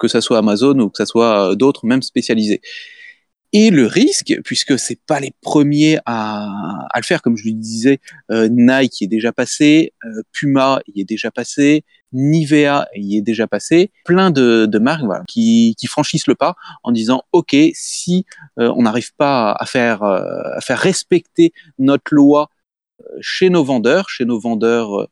que 0.00 0.08
ce 0.08 0.20
soit 0.20 0.38
Amazon 0.38 0.76
ou 0.80 0.90
que 0.90 0.98
ce 0.98 1.04
soit 1.04 1.54
d'autres, 1.54 1.86
même 1.86 2.02
spécialisés. 2.02 2.60
Et 3.52 3.70
le 3.70 3.86
risque, 3.86 4.38
puisque 4.44 4.78
c'est 4.78 5.00
pas 5.06 5.18
les 5.18 5.32
premiers 5.42 5.98
à, 6.06 6.46
à, 6.90 6.98
le 6.98 7.04
faire, 7.04 7.20
comme 7.20 7.36
je 7.36 7.44
lui 7.44 7.54
disais, 7.54 7.98
euh, 8.30 8.48
Nike 8.48 9.02
est 9.02 9.08
déjà 9.08 9.32
passé, 9.32 9.92
euh, 10.04 10.22
Puma 10.32 10.80
y 10.94 11.00
est 11.00 11.04
déjà 11.04 11.32
passé, 11.32 11.84
Nivea 12.12 12.88
y 12.94 13.18
est 13.18 13.22
déjà 13.22 13.46
passé, 13.46 13.90
plein 14.04 14.30
de, 14.30 14.66
de 14.66 14.78
marques 14.78 15.04
voilà, 15.04 15.24
qui, 15.28 15.74
qui, 15.78 15.86
franchissent 15.86 16.26
le 16.26 16.34
pas 16.34 16.54
en 16.82 16.92
disant 16.92 17.22
ok 17.32 17.54
si 17.74 18.26
euh, 18.58 18.72
on 18.76 18.82
n'arrive 18.82 19.14
pas 19.16 19.52
à 19.52 19.66
faire 19.66 20.02
euh, 20.02 20.42
à 20.56 20.60
faire 20.60 20.78
respecter 20.78 21.52
notre 21.78 22.14
loi 22.14 22.50
euh, 23.00 23.04
chez 23.20 23.50
nos 23.50 23.64
vendeurs, 23.64 24.08
chez 24.08 24.24
nos 24.24 24.40
vendeurs 24.40 25.08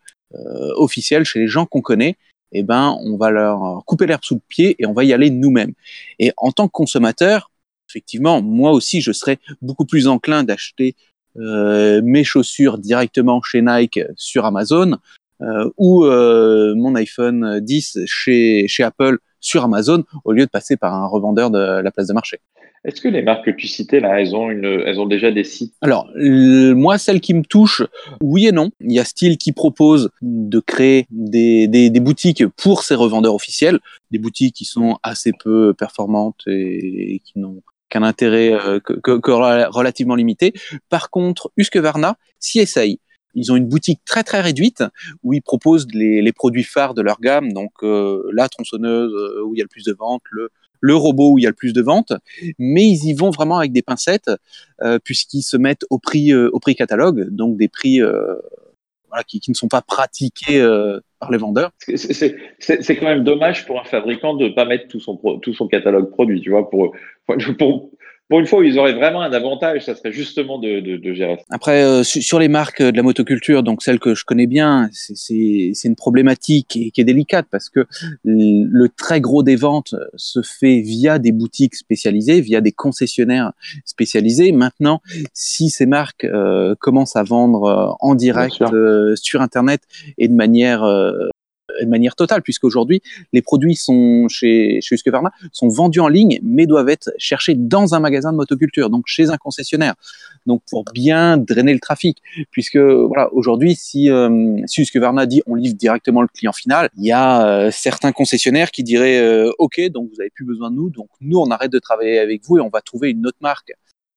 officiels, 0.76 1.24
chez 1.24 1.38
les 1.38 1.48
gens 1.48 1.64
qu'on 1.64 1.80
connaît, 1.80 2.18
eh 2.52 2.62
ben 2.62 2.98
on 3.00 3.16
va 3.16 3.30
leur 3.30 3.82
couper 3.86 4.06
l'herbe 4.06 4.22
sous 4.22 4.34
le 4.34 4.42
pied 4.46 4.76
et 4.78 4.84
on 4.84 4.92
va 4.92 5.02
y 5.04 5.14
aller 5.14 5.30
nous-mêmes. 5.30 5.72
Et 6.18 6.32
en 6.36 6.52
tant 6.52 6.66
que 6.66 6.72
consommateur, 6.72 7.50
effectivement, 7.88 8.42
moi 8.42 8.72
aussi, 8.72 9.00
je 9.00 9.12
serais 9.12 9.38
beaucoup 9.62 9.84
plus 9.84 10.08
enclin 10.08 10.44
d'acheter 10.44 10.94
euh, 11.36 12.00
mes 12.02 12.24
chaussures 12.24 12.78
directement 12.78 13.42
chez 13.42 13.62
Nike 13.62 14.00
sur 14.16 14.44
Amazon 14.44 14.96
euh, 15.40 15.70
ou 15.76 16.04
euh, 16.04 16.74
mon 16.74 16.96
iPhone 16.96 17.60
10 17.60 18.00
chez, 18.06 18.66
chez 18.66 18.82
Apple 18.82 19.18
sur 19.38 19.62
Amazon 19.62 20.04
au 20.24 20.32
lieu 20.32 20.46
de 20.46 20.50
passer 20.50 20.76
par 20.76 20.94
un 20.94 21.06
revendeur 21.06 21.50
de 21.50 21.80
la 21.80 21.90
place 21.92 22.08
de 22.08 22.12
marché. 22.12 22.38
Est-ce 22.84 23.00
que 23.00 23.08
les 23.08 23.22
marques 23.22 23.44
que 23.44 23.50
tu 23.50 23.66
citais 23.66 24.00
là, 24.00 24.20
elles 24.20 24.34
ont 24.34 24.50
une, 24.50 24.64
elles 24.64 24.98
ont 24.98 25.06
déjà 25.06 25.30
des 25.30 25.44
sites? 25.44 25.74
Alors 25.80 26.10
moi, 26.16 26.96
celles 26.96 27.20
qui 27.20 27.34
me 27.34 27.42
touchent, 27.42 27.82
oui 28.20 28.46
et 28.46 28.52
non. 28.52 28.70
Il 28.80 28.92
y 28.92 29.00
a 29.00 29.04
Style 29.04 29.36
qui 29.36 29.52
propose 29.52 30.10
de 30.22 30.60
créer 30.60 31.06
des, 31.10 31.68
des, 31.68 31.90
des, 31.90 32.00
boutiques 32.00 32.46
pour 32.56 32.82
ses 32.82 32.94
revendeurs 32.94 33.34
officiels, 33.34 33.78
des 34.10 34.18
boutiques 34.18 34.54
qui 34.54 34.64
sont 34.64 34.98
assez 35.02 35.32
peu 35.32 35.74
performantes 35.74 36.40
et, 36.46 37.14
et 37.14 37.18
qui 37.18 37.38
n'ont 37.38 37.62
qu'un 37.88 38.02
intérêt 38.02 38.52
euh, 38.52 38.80
que, 38.80 38.94
que, 38.94 39.18
que, 39.18 39.30
relativement 39.30 40.14
limité. 40.14 40.52
Par 40.88 41.10
contre, 41.10 41.50
Husqvarna 41.56 42.16
essaye. 42.54 43.00
Ils 43.34 43.52
ont 43.52 43.56
une 43.56 43.68
boutique 43.68 44.00
très 44.04 44.24
très 44.24 44.40
réduite 44.40 44.82
où 45.22 45.32
ils 45.32 45.42
proposent 45.42 45.86
les, 45.92 46.22
les 46.22 46.32
produits 46.32 46.64
phares 46.64 46.94
de 46.94 47.02
leur 47.02 47.20
gamme, 47.20 47.52
donc 47.52 47.72
euh, 47.82 48.22
la 48.32 48.48
tronçonneuse 48.48 49.12
euh, 49.12 49.44
où 49.44 49.54
il 49.54 49.58
y 49.58 49.60
a 49.60 49.64
le 49.64 49.68
plus 49.68 49.84
de 49.84 49.92
ventes, 49.92 50.22
le, 50.30 50.50
le 50.80 50.94
robot 50.94 51.32
où 51.32 51.38
il 51.38 51.42
y 51.42 51.46
a 51.46 51.50
le 51.50 51.54
plus 51.54 51.72
de 51.72 51.82
ventes, 51.82 52.12
mais 52.58 52.86
ils 52.88 53.08
y 53.08 53.14
vont 53.14 53.30
vraiment 53.30 53.58
avec 53.58 53.72
des 53.72 53.82
pincettes 53.82 54.30
euh, 54.82 54.98
puisqu'ils 55.02 55.42
se 55.42 55.56
mettent 55.56 55.84
au 55.90 55.98
prix 55.98 56.32
euh, 56.32 56.50
au 56.52 56.60
prix 56.60 56.74
catalogue, 56.74 57.28
donc 57.30 57.56
des 57.56 57.68
prix 57.68 58.00
euh, 58.00 58.34
voilà, 59.08 59.24
qui, 59.24 59.40
qui, 59.40 59.50
ne 59.50 59.56
sont 59.56 59.68
pas 59.68 59.82
pratiqués 59.82 60.60
par 61.20 61.30
les 61.30 61.38
vendeurs. 61.38 61.70
C'est 61.78 62.96
quand 62.96 63.06
même 63.06 63.24
dommage 63.24 63.66
pour 63.66 63.80
un 63.80 63.84
fabricant 63.84 64.34
de 64.34 64.48
ne 64.48 64.50
pas 64.50 64.64
mettre 64.64 64.88
tout 64.88 65.00
son, 65.00 65.16
tout 65.16 65.54
son 65.54 65.68
catalogue 65.68 66.10
produit, 66.10 66.40
tu 66.40 66.50
vois, 66.50 66.68
pour, 66.70 66.94
pour, 67.58 67.90
pour 68.28 68.40
une 68.40 68.46
fois 68.46 68.60
où 68.60 68.62
ils 68.62 68.78
auraient 68.78 68.94
vraiment 68.94 69.22
un 69.22 69.32
avantage, 69.32 69.84
ça 69.84 69.94
serait 69.94 70.12
justement 70.12 70.58
de, 70.58 70.80
de, 70.80 70.96
de 70.96 71.12
gérer 71.14 71.36
ça. 71.36 71.44
Après, 71.50 71.82
euh, 71.82 72.02
sur 72.02 72.38
les 72.38 72.48
marques 72.48 72.82
de 72.82 72.96
la 72.96 73.02
motoculture, 73.02 73.62
donc 73.62 73.82
celles 73.82 73.98
que 73.98 74.14
je 74.14 74.24
connais 74.24 74.46
bien, 74.46 74.88
c'est 74.92 75.72
une 75.84 75.96
problématique 75.96 76.66
qui 76.68 76.88
est, 76.88 76.90
qui 76.90 77.00
est, 77.00 77.04
délicate 77.04 77.46
parce 77.50 77.70
que 77.70 77.86
le 78.24 78.88
très 78.88 79.20
gros 79.20 79.42
des 79.42 79.56
ventes 79.56 79.94
se 80.16 80.42
fait 80.42 80.80
via 80.80 81.18
des 81.18 81.32
boutiques 81.32 81.74
spécialisées, 81.74 82.40
via 82.40 82.60
des 82.60 82.72
concessionnaires 82.72 83.52
spécialisés. 83.84 84.52
Maintenant, 84.52 85.00
si 85.32 85.70
ces 85.70 85.86
marques 85.86 86.24
euh, 86.24 86.74
commencent 86.80 87.16
à 87.16 87.22
vendre 87.22 87.64
euh, 87.64 87.94
en 88.00 88.14
direct 88.14 88.60
euh, 88.62 89.14
sur 89.16 89.40
Internet 89.40 89.82
et 90.18 90.28
de 90.28 90.34
manière 90.34 90.82
euh, 90.84 91.28
de 91.80 91.86
manière 91.86 92.16
totale, 92.16 92.42
puisqu'aujourd'hui, 92.42 93.02
les 93.32 93.42
produits 93.42 93.76
sont 93.76 94.26
chez, 94.28 94.80
chez 94.80 94.94
Husqvarna 94.94 95.30
sont 95.52 95.68
vendus 95.68 96.00
en 96.00 96.08
ligne, 96.08 96.38
mais 96.42 96.66
doivent 96.66 96.88
être 96.88 97.10
cherchés 97.18 97.54
dans 97.54 97.94
un 97.94 98.00
magasin 98.00 98.32
de 98.32 98.36
motoculture, 98.36 98.90
donc 98.90 99.04
chez 99.06 99.30
un 99.30 99.36
concessionnaire. 99.36 99.94
Donc 100.46 100.62
pour 100.68 100.84
bien 100.92 101.36
drainer 101.36 101.72
le 101.72 101.80
trafic, 101.80 102.18
puisque 102.50 102.78
voilà, 102.78 103.32
aujourd'hui, 103.32 103.74
si, 103.74 104.10
euh, 104.10 104.56
si 104.66 104.82
Husqvarna 104.82 105.26
dit 105.26 105.42
on 105.46 105.54
livre 105.54 105.76
directement 105.76 106.22
le 106.22 106.28
client 106.28 106.52
final, 106.52 106.88
il 106.96 107.04
y 107.04 107.12
a 107.12 107.46
euh, 107.46 107.70
certains 107.70 108.12
concessionnaires 108.12 108.70
qui 108.70 108.82
diraient 108.82 109.20
euh, 109.20 109.50
OK, 109.58 109.80
donc 109.90 110.08
vous 110.12 110.20
avez 110.20 110.30
plus 110.30 110.44
besoin 110.44 110.70
de 110.70 110.76
nous, 110.76 110.90
donc 110.90 111.08
nous 111.20 111.38
on 111.38 111.50
arrête 111.50 111.72
de 111.72 111.78
travailler 111.78 112.18
avec 112.18 112.42
vous 112.44 112.58
et 112.58 112.60
on 112.60 112.68
va 112.68 112.80
trouver 112.80 113.10
une 113.10 113.26
autre 113.26 113.38
marque. 113.40 113.72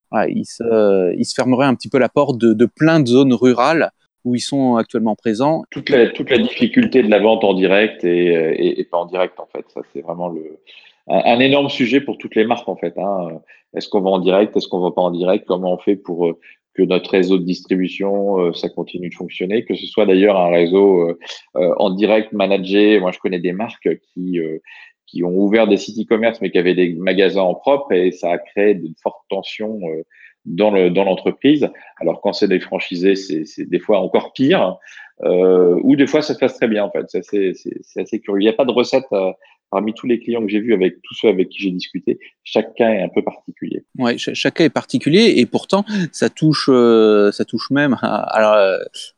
Voilà, 0.09 0.29
il, 0.29 0.45
se, 0.45 1.15
il 1.17 1.25
se 1.25 1.33
fermerait 1.33 1.67
un 1.67 1.75
petit 1.75 1.87
peu 1.87 1.97
la 1.97 2.09
porte 2.09 2.37
de, 2.37 2.53
de 2.53 2.65
plein 2.65 2.99
de 2.99 3.07
zones 3.07 3.33
rurales 3.33 3.91
où 4.23 4.35
ils 4.35 4.41
sont 4.41 4.75
actuellement 4.75 5.15
présents. 5.15 5.63
Toute 5.71 5.89
la, 5.89 6.09
toute 6.09 6.29
la 6.29 6.37
difficulté 6.37 7.03
de 7.03 7.09
la 7.09 7.19
vente 7.19 7.43
en 7.43 7.53
direct 7.53 8.03
et, 8.03 8.27
et, 8.27 8.79
et 8.79 8.83
pas 8.85 8.97
en 8.97 9.05
direct, 9.05 9.39
en 9.39 9.47
fait. 9.47 9.65
Ça, 9.69 9.81
c'est 9.93 10.01
vraiment 10.01 10.29
le, 10.29 10.59
un, 11.07 11.39
énorme 11.39 11.69
sujet 11.69 12.01
pour 12.01 12.17
toutes 12.17 12.35
les 12.35 12.45
marques, 12.45 12.69
en 12.69 12.75
fait. 12.75 12.97
Hein. 12.97 13.41
Est-ce 13.75 13.89
qu'on 13.89 14.01
va 14.01 14.09
en 14.09 14.19
direct? 14.19 14.55
Est-ce 14.55 14.67
qu'on 14.67 14.79
va 14.79 14.91
pas 14.91 15.01
en 15.01 15.11
direct? 15.11 15.45
Comment 15.47 15.73
on 15.73 15.77
fait 15.77 15.95
pour 15.95 16.27
euh, 16.27 16.39
que 16.73 16.83
notre 16.83 17.09
réseau 17.11 17.37
de 17.37 17.43
distribution, 17.43 18.39
euh, 18.39 18.53
ça 18.53 18.69
continue 18.69 19.09
de 19.09 19.15
fonctionner? 19.15 19.65
Que 19.65 19.75
ce 19.75 19.85
soit 19.87 20.05
d'ailleurs 20.05 20.37
un 20.37 20.49
réseau 20.49 21.09
euh, 21.09 21.73
en 21.77 21.89
direct 21.91 22.31
managé. 22.33 22.99
Moi, 22.99 23.11
je 23.11 23.19
connais 23.19 23.39
des 23.39 23.53
marques 23.53 23.89
qui 24.13 24.39
qui 25.07 25.25
ont 25.25 25.35
ouvert 25.35 25.67
des 25.67 25.75
sites 25.75 25.99
e-commerce 25.99 26.39
mais 26.39 26.51
qui 26.51 26.57
avaient 26.57 26.73
des 26.73 26.93
magasins 26.93 27.41
en 27.41 27.53
propre 27.53 27.91
et 27.91 28.11
ça 28.11 28.31
a 28.31 28.37
créé 28.37 28.75
de 28.75 28.87
fortes 29.03 29.25
tensions 29.29 29.81
dans 30.45 30.71
le 30.71 30.89
dans 30.89 31.03
l'entreprise. 31.03 31.69
Alors 31.99 32.21
quand 32.21 32.33
c'est 32.33 32.47
des 32.47 32.59
franchisés, 32.59 33.15
c'est 33.15 33.69
des 33.69 33.79
fois 33.79 33.99
encore 33.99 34.33
pire, 34.33 34.77
euh, 35.23 35.79
ou 35.83 35.95
des 35.95 36.07
fois 36.07 36.21
ça 36.21 36.33
se 36.33 36.39
passe 36.39 36.57
très 36.57 36.67
bien 36.67 36.83
en 36.83 36.91
fait. 36.91 37.05
C'est 37.09 37.19
assez, 37.19 37.53
assez 37.95 38.19
curieux. 38.19 38.41
Il 38.41 38.45
n'y 38.45 38.49
a 38.49 38.53
pas 38.53 38.65
de 38.65 38.71
recette, 38.71 39.05
euh, 39.11 39.31
parmi 39.71 39.93
tous 39.93 40.05
les 40.05 40.19
clients 40.19 40.41
que 40.41 40.49
j'ai 40.49 40.59
vus, 40.59 40.73
avec 40.73 41.01
tous 41.01 41.15
ceux 41.15 41.29
avec 41.29 41.49
qui 41.49 41.63
j'ai 41.63 41.71
discuté, 41.71 42.19
cas 42.77 42.89
est 42.89 43.01
un 43.01 43.09
peu 43.09 43.23
particulier. 43.23 43.85
Ouais, 43.97 44.17
cas 44.17 44.63
est 44.65 44.69
particulier 44.69 45.33
et 45.37 45.45
pourtant 45.45 45.85
ça 46.11 46.29
touche, 46.29 46.69
euh, 46.69 47.31
ça 47.31 47.45
touche 47.45 47.71
même 47.71 47.97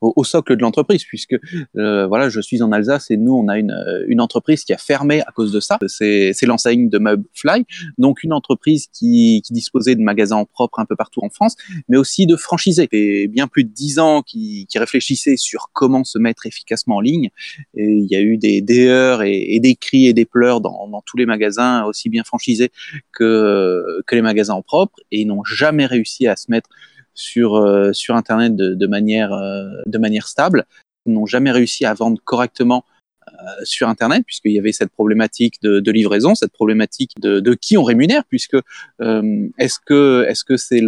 au, 0.01 0.23
socle 0.23 0.55
de 0.55 0.61
l'entreprise 0.61 1.03
puisque 1.03 1.35
euh, 1.75 2.05
voilà, 2.07 2.29
je 2.29 2.39
suis 2.39 2.61
en 2.61 2.71
Alsace 2.71 3.11
et 3.11 3.17
nous 3.17 3.33
on 3.33 3.47
a 3.47 3.57
une, 3.57 3.75
une 4.07 4.21
entreprise 4.21 4.63
qui 4.63 4.73
a 4.73 4.77
fermé 4.77 5.21
à 5.21 5.31
cause 5.31 5.51
de 5.51 5.59
ça. 5.59 5.79
C'est 5.87 6.45
l'enseigne 6.45 6.89
de 6.89 6.99
meubles 6.99 7.25
Fly, 7.33 7.65
donc 7.97 8.23
une 8.23 8.33
entreprise 8.33 8.87
qui, 8.87 9.41
qui 9.45 9.53
disposait 9.53 9.95
de 9.95 10.01
magasins 10.01 10.45
propres 10.45 10.79
un 10.79 10.85
peu 10.85 10.95
partout 10.95 11.21
en 11.23 11.29
France, 11.29 11.55
mais 11.89 11.97
aussi 11.97 12.27
de 12.27 12.35
franchisés. 12.35 12.87
Et 12.91 13.27
bien 13.27 13.47
plus 13.47 13.63
de 13.63 13.69
dix 13.69 13.99
ans 13.99 14.21
qui, 14.21 14.67
qui 14.69 14.77
réfléchissaient 14.77 15.37
sur 15.37 15.69
comment 15.73 16.03
se 16.03 16.19
mettre 16.19 16.45
efficacement 16.45 16.97
en 16.97 17.01
ligne. 17.01 17.29
Et 17.75 17.85
il 17.85 18.07
y 18.09 18.15
a 18.15 18.21
eu 18.21 18.37
des, 18.37 18.61
des 18.61 18.87
heures 18.87 19.23
et, 19.23 19.59
des 19.59 19.75
cris 19.75 20.07
et 20.07 20.13
des 20.13 20.25
pleurs 20.25 20.42
dans, 20.61 21.01
tous 21.05 21.17
les 21.17 21.25
magasins, 21.25 21.83
aussi 21.85 22.09
bien 22.09 22.23
franchisés 22.23 22.71
que, 23.11 24.01
les 24.11 24.21
magasins 24.21 24.53
en 24.53 24.61
propre, 24.61 24.99
et 25.11 25.21
ils 25.21 25.27
n'ont 25.27 25.43
jamais 25.43 25.85
réussi 25.85 26.27
à 26.27 26.35
se 26.35 26.51
mettre 26.51 26.69
sur, 27.13 27.55
euh, 27.55 27.91
Internet 28.09 28.55
de, 28.55 28.73
de 28.73 28.87
manière, 28.87 29.33
euh, 29.33 29.63
de 29.85 29.97
manière 29.97 30.27
stable, 30.27 30.65
ils 31.05 31.13
n'ont 31.13 31.25
jamais 31.25 31.51
réussi 31.51 31.85
à 31.85 31.93
vendre 31.93 32.19
correctement 32.23 32.85
euh, 33.27 33.31
sur 33.63 33.87
Internet, 33.89 34.23
puisqu'il 34.25 34.51
y 34.51 34.59
avait 34.59 34.71
cette 34.71 34.91
problématique 34.91 35.61
de, 35.61 35.91
livraison, 35.91 36.35
cette 36.35 36.51
problématique 36.51 37.11
de, 37.19 37.53
qui 37.55 37.77
on 37.77 37.83
rémunère, 37.83 38.23
puisque 38.25 38.57
est-ce 38.99 39.79
que 39.79 40.57
c'est 40.57 40.81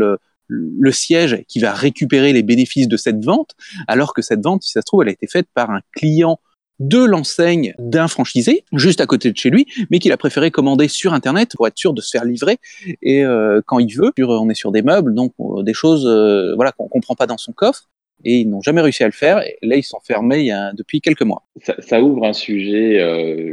le 0.48 0.92
siège 0.92 1.44
qui 1.48 1.60
va 1.60 1.74
récupérer 1.74 2.34
les 2.34 2.44
bénéfices 2.44 2.88
de 2.88 2.98
cette 2.98 3.24
vente, 3.24 3.56
alors 3.88 4.14
que 4.14 4.22
cette 4.22 4.44
vente, 4.44 4.64
si 4.64 4.72
ça 4.72 4.82
se 4.82 4.86
trouve, 4.86 5.02
elle 5.04 5.10
a 5.10 5.14
été 5.14 5.28
faite 5.28 5.48
par 5.54 5.72
un 5.72 5.82
client 5.94 6.40
de 6.80 7.04
l'enseigne 7.04 7.74
d'un 7.80 8.08
franchisé 8.08 8.64
juste 8.74 9.02
à 9.02 9.06
côté 9.06 9.32
de 9.32 9.38
chez 9.38 9.50
lui, 9.50 9.66
mais 9.90 10.00
qu'il 10.00 10.12
a 10.12 10.18
préféré 10.18 10.52
commander 10.52 10.88
sur 10.88 11.14
Internet 11.14 11.52
pour 11.56 11.68
être 11.68 11.78
sûr 11.78 11.94
de 11.94 12.02
se 12.02 12.10
faire 12.10 12.26
livrer 12.26 12.58
et 13.02 13.24
euh, 13.24 13.62
quand 13.66 13.80
il 13.80 13.94
veut. 13.96 14.12
On 14.18 14.50
est 14.50 14.56
sur 14.56 14.72
des 14.72 14.82
meubles, 14.82 15.14
donc 15.14 15.34
euh, 15.40 15.64
des 15.64 15.74
choses 15.74 16.06
euh, 16.06 16.56
voilà 16.56 16.72
qu'on 16.72 16.88
comprend 16.88 17.16
pas 17.16 17.28
dans 17.28 17.38
son 17.38 17.54
coffre 17.54 17.90
et 18.24 18.40
ils 18.40 18.50
n'ont 18.50 18.62
jamais 18.62 18.82
réussi 18.82 19.04
à 19.04 19.08
le 19.08 19.12
faire. 19.12 19.42
Et 19.42 19.58
là, 19.62 19.76
ils 19.76 19.84
sont 19.84 20.00
fermés 20.04 20.52
depuis 20.74 21.02
quelques 21.02 21.22
mois. 21.22 21.44
Ça, 21.80 22.02
ouvre 22.02 22.26
un 22.26 22.34
sujet. 22.34 23.04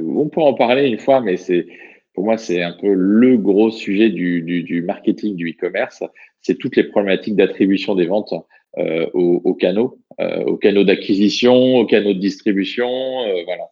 on 0.02 0.28
peut 0.28 0.40
en 0.40 0.54
parler 0.54 0.86
une 0.86 0.98
fois, 0.98 1.20
mais 1.20 1.36
c'est 1.36 1.66
pour 2.14 2.24
moi 2.24 2.36
c'est 2.36 2.62
un 2.62 2.72
peu 2.72 2.92
le 2.92 3.36
gros 3.38 3.70
sujet 3.70 4.10
du, 4.10 4.42
du, 4.42 4.62
du 4.62 4.82
marketing 4.82 5.36
du 5.36 5.50
e-commerce. 5.50 6.02
C'est 6.40 6.58
toutes 6.58 6.76
les 6.76 6.84
problématiques 6.84 7.36
d'attribution 7.36 7.94
des 7.94 8.06
ventes 8.06 8.34
euh, 8.78 9.06
aux, 9.12 9.42
aux, 9.44 9.54
canaux, 9.54 9.98
euh, 10.18 10.44
aux 10.44 10.56
canaux 10.56 10.84
d'acquisition, 10.84 11.76
aux 11.76 11.84
canaux 11.84 12.14
de 12.14 12.18
distribution. 12.18 12.88
Euh, 12.88 13.42
voilà, 13.44 13.64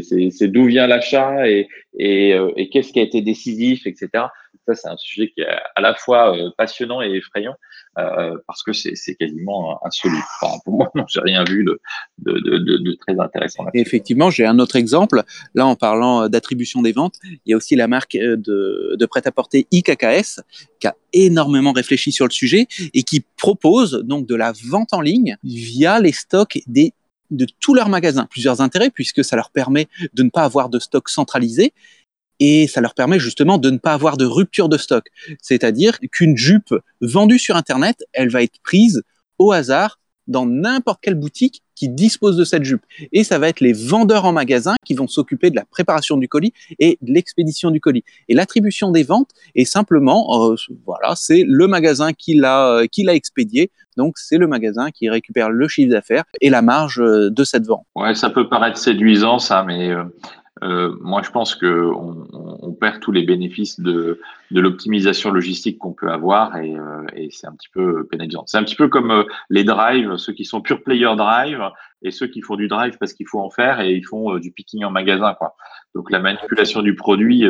c'est 0.00 0.48
d'où 0.48 0.64
vient 0.64 0.86
l'achat 0.86 1.46
et, 1.46 1.68
et, 1.98 2.34
et 2.56 2.70
qu'est-ce 2.70 2.94
qui 2.94 3.00
a 3.00 3.02
été 3.02 3.20
décisif, 3.20 3.86
etc. 3.86 4.08
Ça, 4.66 4.74
c'est 4.74 4.88
un 4.88 4.96
sujet 4.96 5.28
qui 5.28 5.42
est 5.42 5.46
à 5.46 5.80
la 5.80 5.94
fois 5.94 6.34
passionnant 6.56 7.02
et 7.02 7.10
effrayant 7.10 7.54
euh, 7.98 8.36
parce 8.46 8.62
que 8.62 8.72
c'est 8.72 9.14
quasiment 9.14 9.78
insoluble. 9.84 10.22
Enfin, 10.40 10.58
pour 10.64 10.74
moi, 10.74 10.90
j'ai 11.08 11.20
rien 11.20 11.44
vu 11.44 11.64
de, 11.64 11.80
de, 12.18 12.32
de, 12.38 12.58
de 12.78 12.96
très 13.06 13.18
intéressant. 13.18 13.64
effectivement, 13.74 14.30
j'ai 14.30 14.44
un 14.46 14.58
autre 14.58 14.76
exemple. 14.76 15.22
Là, 15.54 15.66
en 15.66 15.76
parlant 15.76 16.28
d'attribution 16.28 16.82
des 16.82 16.92
ventes, 16.92 17.16
il 17.24 17.50
y 17.50 17.54
a 17.54 17.56
aussi 17.56 17.76
la 17.76 17.88
marque 17.88 18.16
de, 18.16 18.96
de 18.98 19.06
prêt-à-porter 19.06 19.66
IKKS 19.70 20.40
qui 20.80 20.86
a 20.86 20.94
énormément 21.12 21.72
réfléchi 21.72 22.12
sur 22.12 22.26
le 22.26 22.32
sujet 22.32 22.66
et 22.92 23.02
qui 23.02 23.24
propose 23.36 24.02
donc 24.04 24.26
de 24.26 24.34
la 24.34 24.52
vente 24.68 24.92
en 24.92 25.00
ligne 25.00 25.36
via 25.42 26.00
les 26.00 26.12
stocks 26.12 26.58
des 26.66 26.92
de 27.30 27.46
tous 27.60 27.74
leurs 27.74 27.88
magasins. 27.88 28.26
Plusieurs 28.30 28.60
intérêts 28.60 28.90
puisque 28.90 29.24
ça 29.24 29.36
leur 29.36 29.50
permet 29.50 29.88
de 30.14 30.22
ne 30.22 30.30
pas 30.30 30.44
avoir 30.44 30.68
de 30.68 30.78
stock 30.78 31.08
centralisé 31.08 31.72
et 32.40 32.66
ça 32.66 32.80
leur 32.80 32.94
permet 32.94 33.18
justement 33.18 33.58
de 33.58 33.70
ne 33.70 33.78
pas 33.78 33.92
avoir 33.92 34.16
de 34.16 34.24
rupture 34.24 34.68
de 34.68 34.76
stock. 34.76 35.06
C'est-à-dire 35.40 35.98
qu'une 36.12 36.36
jupe 36.36 36.74
vendue 37.00 37.38
sur 37.38 37.56
Internet, 37.56 38.04
elle 38.12 38.28
va 38.28 38.42
être 38.42 38.60
prise 38.62 39.02
au 39.38 39.52
hasard 39.52 39.98
dans 40.26 40.46
n'importe 40.46 41.00
quelle 41.02 41.14
boutique 41.14 41.62
qui 41.74 41.88
dispose 41.88 42.36
de 42.36 42.44
cette 42.44 42.64
jupe. 42.64 42.82
Et 43.12 43.22
ça 43.22 43.38
va 43.38 43.48
être 43.48 43.60
les 43.60 43.72
vendeurs 43.72 44.24
en 44.24 44.32
magasin 44.32 44.74
qui 44.84 44.94
vont 44.94 45.06
s'occuper 45.06 45.50
de 45.50 45.56
la 45.56 45.64
préparation 45.64 46.16
du 46.16 46.26
colis 46.26 46.52
et 46.78 46.98
de 47.02 47.12
l'expédition 47.12 47.70
du 47.70 47.80
colis. 47.80 48.02
Et 48.28 48.34
l'attribution 48.34 48.90
des 48.90 49.02
ventes 49.02 49.30
est 49.54 49.64
simplement, 49.64 50.50
euh, 50.50 50.56
voilà, 50.84 51.14
c'est 51.14 51.44
le 51.46 51.66
magasin 51.68 52.12
qui 52.12 52.34
l'a 52.34 52.68
euh, 52.68 52.86
qui 52.86 53.04
l'a 53.04 53.14
expédié. 53.14 53.70
Donc 53.96 54.18
c'est 54.18 54.38
le 54.38 54.46
magasin 54.46 54.90
qui 54.90 55.08
récupère 55.08 55.50
le 55.50 55.68
chiffre 55.68 55.90
d'affaires 55.90 56.24
et 56.40 56.50
la 56.50 56.62
marge 56.62 57.00
euh, 57.00 57.30
de 57.30 57.44
cette 57.44 57.66
vente. 57.66 57.86
Ouais, 57.94 58.14
ça 58.14 58.30
peut 58.30 58.48
paraître 58.48 58.78
séduisant 58.78 59.38
ça, 59.38 59.62
mais 59.64 59.94
euh, 60.62 60.96
moi, 61.00 61.22
je 61.22 61.30
pense 61.30 61.54
que 61.54 61.90
on, 61.94 62.72
perd 62.72 63.00
tous 63.00 63.12
les 63.12 63.22
bénéfices 63.22 63.80
de, 63.80 64.20
de 64.50 64.60
l'optimisation 64.60 65.30
logistique 65.30 65.78
qu'on 65.78 65.92
peut 65.92 66.10
avoir 66.10 66.56
et, 66.56 66.74
euh, 66.74 67.06
et 67.14 67.30
c'est 67.30 67.46
un 67.46 67.52
petit 67.52 67.70
peu 67.70 68.06
pénalisant. 68.06 68.44
C'est 68.46 68.58
un 68.58 68.64
petit 68.64 68.76
peu 68.76 68.88
comme 68.88 69.10
euh, 69.10 69.24
les 69.48 69.64
drives, 69.64 70.16
ceux 70.16 70.34
qui 70.34 70.44
sont 70.44 70.60
pure 70.60 70.82
player 70.82 71.14
drive 71.16 71.62
et 72.02 72.10
ceux 72.10 72.26
qui 72.26 72.42
font 72.42 72.56
du 72.56 72.68
drive 72.68 72.98
parce 72.98 73.14
qu'il 73.14 73.26
faut 73.26 73.40
en 73.40 73.48
faire 73.48 73.80
et 73.80 73.92
ils 73.92 74.04
font 74.04 74.36
du 74.38 74.50
picking 74.50 74.84
en 74.84 74.90
magasin. 74.90 75.34
Quoi. 75.34 75.56
Donc 75.96 76.10
la 76.10 76.20
manipulation 76.20 76.82
du 76.82 76.94
produit, 76.94 77.44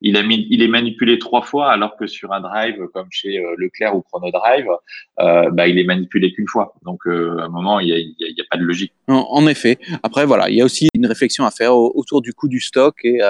il, 0.00 0.16
a 0.16 0.22
mis, 0.22 0.46
il 0.50 0.62
est 0.62 0.68
manipulé 0.68 1.18
trois 1.18 1.42
fois 1.42 1.70
alors 1.70 1.96
que 1.96 2.06
sur 2.06 2.32
un 2.32 2.40
drive 2.40 2.86
comme 2.92 3.06
chez 3.10 3.42
Leclerc 3.56 3.96
ou 3.96 4.02
Chronodrive, 4.02 4.68
bah, 5.16 5.68
il 5.68 5.78
est 5.78 5.84
manipulé 5.84 6.32
qu'une 6.32 6.48
fois. 6.48 6.74
Donc 6.84 7.00
à 7.06 7.10
un 7.10 7.48
moment, 7.48 7.80
il 7.80 7.86
n'y 7.86 7.92
a, 7.92 7.98
y 7.98 8.40
a, 8.40 8.44
pas 8.50 8.56
de 8.56 8.64
logique. 8.64 8.92
En, 9.08 9.26
en, 9.30 9.46
effet. 9.46 9.78
Après, 10.02 10.26
voilà, 10.26 10.50
il 10.50 10.56
y 10.56 10.60
a 10.60 10.64
aussi 10.64 10.88
une 10.94 11.06
réflexion 11.06 11.44
à 11.44 11.50
faire 11.50 11.74
autour 11.76 12.22
du 12.22 12.32
coût 12.34 12.48
du 12.48 12.60
stock 12.60 12.96
et 13.04 13.20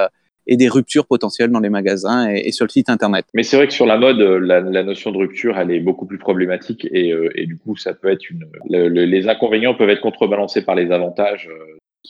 et 0.46 0.56
des 0.56 0.68
ruptures 0.68 1.06
potentielles 1.06 1.50
dans 1.50 1.60
les 1.60 1.70
magasins 1.70 2.28
et, 2.28 2.52
sur 2.52 2.64
le 2.64 2.70
site 2.70 2.90
internet. 2.90 3.26
Mais 3.34 3.42
c'est 3.42 3.56
vrai 3.56 3.66
que 3.66 3.72
sur 3.72 3.86
la 3.86 3.96
mode, 3.96 4.20
euh, 4.20 4.38
la, 4.38 4.60
la, 4.60 4.82
notion 4.82 5.10
de 5.12 5.18
rupture, 5.18 5.58
elle 5.58 5.70
est 5.70 5.80
beaucoup 5.80 6.06
plus 6.06 6.18
problématique 6.18 6.86
et, 6.90 7.12
euh, 7.12 7.30
et 7.34 7.46
du 7.46 7.56
coup, 7.56 7.76
ça 7.76 7.94
peut 7.94 8.10
être 8.10 8.28
une. 8.30 8.46
les 8.68 9.28
inconvénients 9.28 9.74
peuvent 9.74 9.90
être 9.90 10.00
contrebalancés 10.00 10.64
par 10.64 10.74
les 10.74 10.90
avantages. 10.90 11.48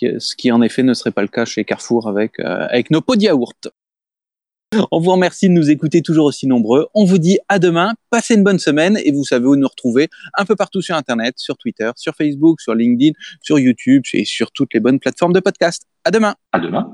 Euh. 0.03 0.19
Ce 0.19 0.37
qui 0.37 0.51
en 0.51 0.63
effet 0.63 0.83
ne 0.83 0.95
serait 0.95 1.11
pas 1.11 1.23
le 1.23 1.29
cas 1.29 1.45
chez 1.45 1.65
Carrefour 1.65 2.09
avec 2.09 2.39
avec 2.41 2.91
nos 2.91 3.01
pots 3.01 3.17
de 3.17 3.23
yaourt. 3.23 3.69
On 4.91 5.01
vous 5.01 5.11
remercie 5.11 5.49
de 5.49 5.53
nous 5.53 5.71
écouter 5.71 6.03
toujours 6.03 6.27
aussi 6.27 6.47
nombreux. 6.47 6.89
On 6.95 7.05
vous 7.05 7.19
dit 7.19 7.39
à 7.49 7.59
demain. 7.59 7.93
Passez 8.11 8.35
une 8.35 8.43
bonne 8.43 8.59
semaine 8.59 8.99
et 9.05 9.13
vous 9.13 9.25
savez 9.25 9.47
où 9.47 9.57
nous 9.57 9.69
retrouver 9.69 10.09
un 10.39 10.45
peu 10.45 10.57
partout 10.57 10.81
sur 10.81 10.97
Internet, 10.97 11.35
sur 11.37 11.59
Twitter, 11.59 11.91
sur 11.97 12.15
Facebook, 12.15 12.61
sur 12.61 12.75
LinkedIn, 12.75 13.13
sur 13.43 13.59
YouTube 13.59 14.03
et 14.15 14.25
sur 14.25 14.51
toutes 14.51 14.73
les 14.73 14.81
bonnes 14.81 14.99
plateformes 14.99 15.33
de 15.33 15.41
podcast. 15.41 15.87
À 16.05 16.11
demain. 16.11 16.35
À 16.53 16.59
demain. 16.59 16.92